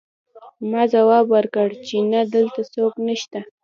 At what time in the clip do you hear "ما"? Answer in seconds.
0.69-0.83